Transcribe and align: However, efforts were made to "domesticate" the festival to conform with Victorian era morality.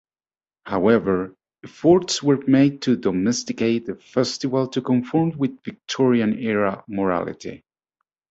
However, 0.65 1.35
efforts 1.63 2.23
were 2.23 2.43
made 2.47 2.81
to 2.81 2.95
"domesticate" 2.95 3.85
the 3.85 3.93
festival 3.93 4.67
to 4.69 4.81
conform 4.81 5.37
with 5.37 5.61
Victorian 5.63 6.39
era 6.39 6.83
morality. 6.87 7.63